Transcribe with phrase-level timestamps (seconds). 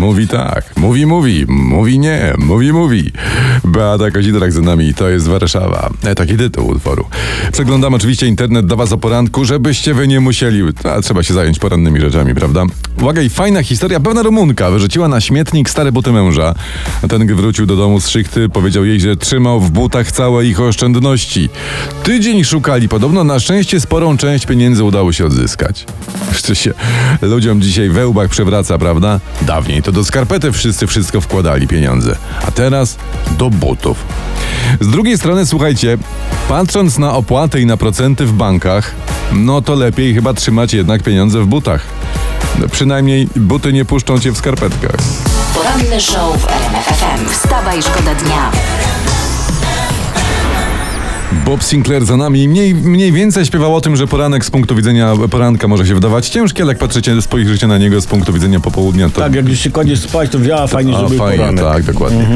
[0.00, 3.12] Mówi tak, mówi, mówi, mówi nie, mówi, mówi.
[3.64, 5.90] Beata Kozidrak za nami, to jest Warszawa.
[6.04, 7.04] E, taki tytuł utworu.
[7.52, 11.58] Przeglądam oczywiście internet do was o poranku, żebyście wy nie musieli, a trzeba się zająć
[11.58, 12.64] porannymi rzeczami, prawda?
[13.00, 16.54] Uwaga i fajna historia, pewna Rumunka wyrzuciła na śmietnik stare buty męża.
[17.08, 21.48] Ten, wrócił do domu z szychty, powiedział jej, że trzymał w butach całe ich oszczędności.
[22.02, 25.86] Tydzień szukali, podobno na szczęście sporą część pieniędzy udało się odzyskać.
[26.30, 26.74] Jeszcze się
[27.22, 29.20] ludziom dzisiaj we łbach przewraca, prawda?
[29.42, 32.16] Dawniej to do skarpety wszyscy wszystko wkładali pieniądze,
[32.48, 32.96] a teraz
[33.38, 34.04] do butów.
[34.80, 35.98] Z drugiej strony, słuchajcie,
[36.48, 38.94] patrząc na opłaty i na procenty w bankach,
[39.32, 41.82] no to lepiej chyba trzymać jednak pieniądze w butach.
[42.72, 44.96] Przynajmniej buty nie puszczą cię w skarpetkach.
[45.54, 47.28] Poranny show w RMF FM.
[47.28, 48.50] Wstawaj, szkoda dnia.
[51.32, 55.12] Bob Sinclair za nami mniej, mniej więcej śpiewał o tym, że poranek z punktu widzenia
[55.30, 59.08] poranka może się wydawać ciężki, ale jak patrzycie, spojrzycie na niego z punktu widzenia popołudnia,
[59.10, 61.64] to Tak, jak już się kładziesz spać, to wzięła fajnie, żeby fajnie, poranek.
[61.64, 62.26] tak, dokładnie.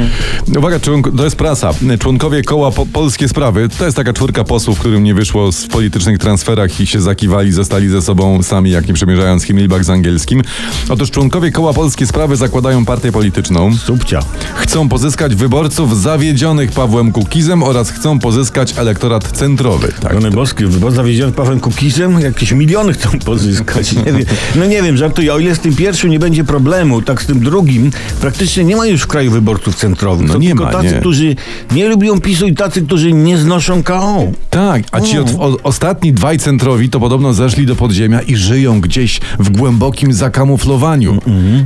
[0.58, 1.70] Uwaga, członk, to jest prasa.
[1.98, 6.18] Członkowie koła po, Polskie Sprawy, to jest taka czwórka posłów, którym nie wyszło w politycznych
[6.18, 10.42] transferach i się zakiwali, zostali ze sobą sami, jak nie przemierzając Himmelbach z angielskim.
[10.88, 13.76] Otóż członkowie koła Polskie Sprawy zakładają partię polityczną.
[13.76, 14.20] Subcia.
[14.54, 19.92] Chcą pozyskać wyborców zawiedzionych Pawłem Kukizem oraz chcą pozyskać elektorat centrowy.
[20.00, 23.92] Tak, Rany boskie, bo zawiedziony Pawłem Kukizem jakieś miliony chcą pozyskać.
[23.92, 24.24] Nie wiem.
[24.56, 25.34] No nie wiem, żartuję.
[25.34, 28.86] O ile z tym pierwszym nie będzie problemu, tak z tym drugim praktycznie nie ma
[28.86, 30.28] już w kraju wyborców centrowych.
[30.28, 31.00] No nie tylko ma, tacy, nie.
[31.00, 31.36] którzy
[31.70, 34.22] nie lubią PiSu i tacy, którzy nie znoszą KO.
[34.50, 38.80] Tak, a ci od, o, ostatni dwaj centrowi to podobno zeszli do podziemia i żyją
[38.80, 41.18] gdzieś w głębokim zakamuflowaniu.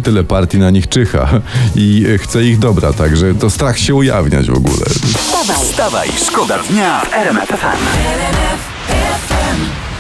[0.03, 1.41] Tyle partii na nich czyha
[1.77, 4.87] i chce ich dobra, także to strach się ujawniać w ogóle.
[4.87, 8.78] Wstawaj, Wstawaj, szkoda dnia w RMF FM.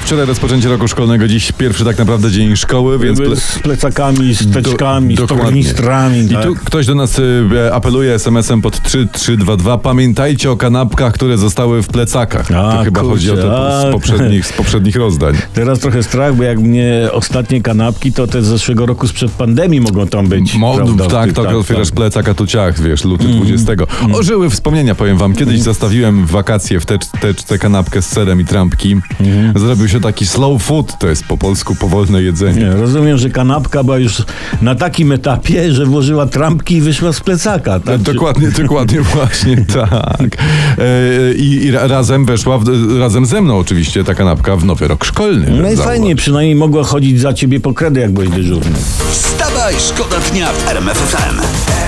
[0.08, 3.18] Wczoraj rozpoczęcie roku szkolnego, dziś pierwszy tak naprawdę dzień szkoły, więc...
[3.18, 5.44] ple- Z plecakami, z teczkami, z dokładnie.
[5.44, 6.18] tornistrami.
[6.18, 6.42] I tak.
[6.44, 9.78] tu ktoś do nas y, apeluje SMS-em pod 3322.
[9.78, 12.50] Pamiętajcie o kanapkach, które zostały w plecakach.
[12.52, 15.34] A, to chyba kurczę, chodzi o to z poprzednich, z poprzednich rozdań.
[15.54, 19.80] Teraz trochę strach, bo jak mnie ostatnie kanapki, to te z zeszłego roku sprzed pandemii
[19.80, 20.54] mogą tam być.
[20.54, 23.36] Mo, prawda, tak, tych- tak, otwierasz plecak, a tu ciach, wiesz, luty Mm.
[23.38, 23.72] 20.
[24.12, 25.34] Ożyły wspomnienia, powiem wam.
[25.34, 28.96] Kiedyś zastawiłem w wakacje w tecz- teczce kanapkę z serem i trampki.
[29.20, 29.58] Mhm.
[29.58, 32.60] Zrobił się taki slow food, to jest po polsku powolne jedzenie.
[32.60, 34.22] Nie, rozumiem, że kanapka była już
[34.62, 37.80] na takim etapie, że włożyła trampki i wyszła z plecaka.
[37.80, 38.00] Tak?
[38.00, 40.36] Dokładnie, dokładnie, właśnie tak.
[40.78, 42.64] E, I, i ra- razem weszła, w,
[42.98, 45.50] razem ze mną oczywiście, ta kanapka w nowy rok szkolny.
[45.62, 48.76] No i fajnie, przynajmniej mogła chodzić za ciebie po kredę, jak byłeś dyżurny.
[49.10, 51.87] Wstawaj, szkoda dnia w RMF FM.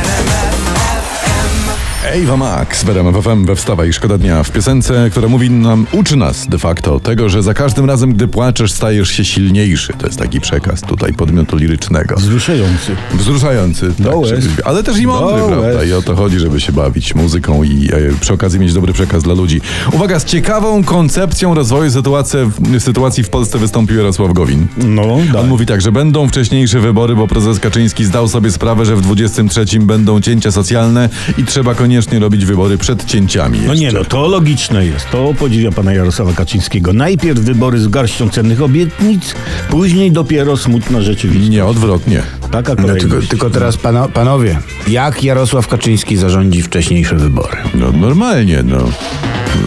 [2.05, 6.16] Ewa Max w FM we Wstawa i Szkoda Dnia w piosence, która mówi nam, uczy
[6.16, 9.93] nas de facto tego, że za każdym razem, gdy płaczesz, stajesz się silniejszy.
[9.99, 12.16] To jest taki przekaz tutaj podmiotu lirycznego.
[12.16, 12.97] Wzruszający.
[13.15, 15.84] Wzruszający, tak, żeby- ale też i mądry, prawda?
[15.84, 19.22] I o to chodzi, żeby się bawić muzyką i e, przy okazji mieć dobry przekaz
[19.22, 19.61] dla ludzi.
[19.93, 22.38] Uwaga, z ciekawą koncepcją rozwoju sytuacji,
[22.78, 24.67] sytuacji w Polsce wystąpił Jarosław Gowin.
[24.77, 25.37] No, tak.
[25.41, 29.00] On mówi tak, że będą wcześniejsze wybory, bo prezes Kaczyński zdał sobie sprawę, że w
[29.00, 33.61] 23 będą cięcia socjalne i trzeba koniecznie robić wybory przed cięciami.
[33.67, 33.99] No nie jeszcze.
[33.99, 35.11] no, to logiczne jest.
[35.11, 36.93] To podziwia pana Jarosława Kaczyńskiego.
[36.93, 39.34] Najpierw wybory z garścią cennych obietnic,
[39.71, 41.50] później dopiero smutna rzeczywistość.
[41.50, 42.23] Nie, odwrotnie.
[42.50, 44.59] Taka No, tylko, tylko teraz pano, panowie,
[44.89, 47.56] jak Jarosław Kaczyński zarządzi wcześniejsze wybory?
[47.75, 48.79] No normalnie, no.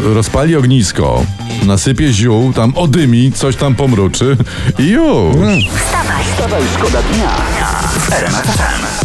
[0.04, 1.26] Rozpali ognisko,
[1.66, 4.38] nasypie ziół, tam odymi, coś tam pomruczy
[4.80, 5.36] i już.
[5.36, 9.03] wstawaj, Wstawaj, szkoda dnia.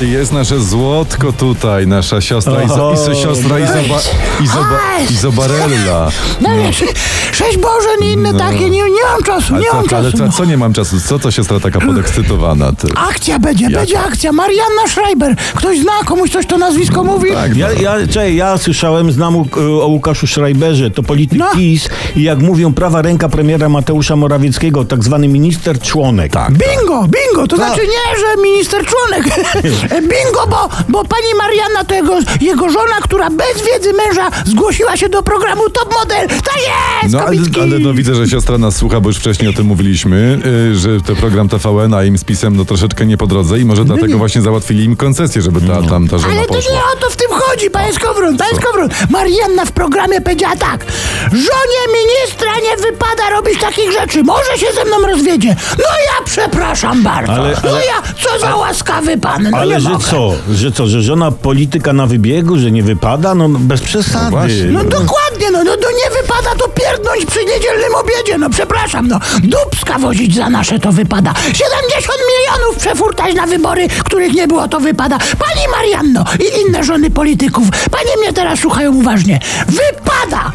[0.00, 2.92] Jest nasze złotko tutaj, nasza siostra, Izo.
[2.94, 4.00] Izo, siostra Izoba,
[4.44, 4.78] Izoba,
[5.10, 6.10] Izobarella.
[6.40, 6.84] No wiesz,
[7.32, 10.24] sześć Bożen i inne takie, nie, nie mam czasu, Ale, nie mam co, ale czasu.
[10.30, 11.00] co, co nie mam czasu?
[11.00, 12.72] Co to siostra taka podekscytowana?
[12.72, 12.88] Ty?
[12.96, 13.76] Akcja będzie, Jaka?
[13.78, 14.32] będzie akcja.
[14.32, 15.36] Marianna Schreiber.
[15.54, 17.30] Ktoś zna, komuś coś to nazwisko mówi?
[17.32, 17.82] Tak, Ja, no.
[17.82, 19.46] ja, czekaj, ja słyszałem, znam u,
[19.82, 21.46] o Łukaszu Schreiberze, to polityk No.
[21.54, 26.32] PiS i jak mówią prawa ręka premiera Mateusza Morawieckiego, tak zwany minister członek.
[26.32, 26.50] Tak.
[26.52, 29.24] Bingo, bingo, to znaczy nie, że minister członek.
[29.90, 35.08] bingo, bo, bo pani Marianna to jego, jego żona, która bez wiedzy męża zgłosiła się
[35.08, 36.28] do programu Top Model.
[36.28, 39.52] To jest, No, ale, ale no widzę, że siostra nas słucha, bo już wcześniej o
[39.52, 40.38] tym mówiliśmy,
[40.72, 43.64] y, że to program TVN, a im z pisem no troszeczkę nie po drodze i
[43.64, 46.72] może dlatego właśnie załatwili im koncesję, żeby ta, tam ta żona Ale to poszła.
[46.74, 47.43] nie o to w tym chodzi.
[47.54, 48.88] Chodzi, panie Skowron, panie Skowron.
[49.10, 50.84] Marianna w programie powiedziała tak.
[51.32, 54.22] Żonie ministra nie wypada robić takich rzeczy.
[54.22, 55.56] Może się ze mną rozwiedzie.
[55.78, 57.32] No ja przepraszam bardzo.
[57.32, 59.42] Ale- no ale- ja, co za łaskawy pan.
[59.50, 60.04] No Ale nie że mogę.
[60.04, 60.32] co?
[60.52, 60.86] Że co?
[60.86, 63.34] Że żona polityka na wybiegu, że nie wypada?
[63.34, 64.30] No bez przesady.
[64.30, 64.64] właśnie.
[64.64, 69.18] No dokładnie, no, no to nie wypada to pierdnąć przy niedzielnym obiedzie, no przepraszam, no.
[69.42, 71.34] Dubska wozić za nasze to wypada.
[71.52, 72.14] 70
[72.44, 75.18] milionów przefurtać na wybory, których nie było, to wypada.
[75.18, 79.40] Pani Marianno i inne żony polityków, panie mnie teraz słuchają uważnie.
[79.66, 80.52] Wypada!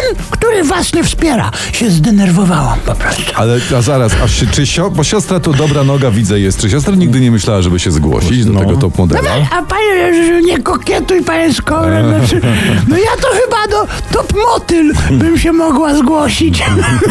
[0.00, 1.50] Ten, który was nie wspiera.
[1.72, 3.22] Się zdenerwowałam po prostu.
[3.34, 6.60] Ale a zaraz, a się, czy sio, bo siostra to dobra noga widzę jest.
[6.60, 9.22] Czy siostra nigdy nie myślała, żeby się zgłosić do tego top modela?
[9.22, 12.18] No, a panie, że nie kokietuj, panie Skowron.
[12.18, 12.40] Znaczy,
[12.88, 16.62] no ja to chyba do top motyl bym się mogła zgłosić.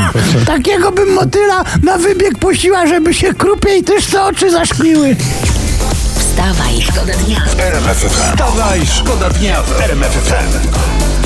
[0.45, 5.16] Takiego bym motyla na wybieg puściła, żeby się krupie i też co oczy zaszkliły.
[6.19, 7.42] Wstawaj, szkoda dnia.
[7.60, 8.10] RMF FM.
[8.10, 11.17] Wstawaj, szkoda dnia w RMF FM.